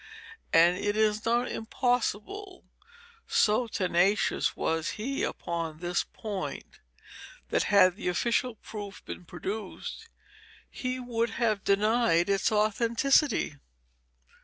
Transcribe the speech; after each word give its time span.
And 0.51 0.79
it 0.79 0.97
is 0.97 1.25
not 1.25 1.47
impossible, 1.51 2.65
so 3.27 3.67
tenacious 3.67 4.55
was 4.57 4.89
he 4.97 5.21
upon 5.21 5.77
this 5.77 6.05
point, 6.11 6.79
that 7.49 7.65
had 7.69 7.97
the 7.97 8.07
official 8.07 8.55
proof 8.55 9.05
been 9.05 9.25
produced, 9.25 10.09
he 10.71 10.99
would 10.99 11.29
have 11.37 11.63
denied 11.63 12.31
its 12.31 12.51
authenticity. 12.51 13.57